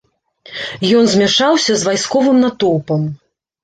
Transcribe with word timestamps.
Ён 1.01 1.11
змяшаўся 1.13 1.71
з 1.79 1.91
вайсковым 1.91 2.45
натоўпам. 2.49 3.11